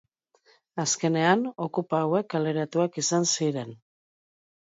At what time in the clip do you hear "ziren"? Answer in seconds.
3.35-3.77